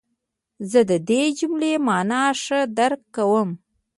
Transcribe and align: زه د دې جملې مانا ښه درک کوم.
زه 0.71 0.79
د 0.89 0.91
دې 1.09 1.21
جملې 1.37 1.73
مانا 1.87 2.23
ښه 2.41 2.59
درک 2.77 3.01
کوم. 3.15 3.49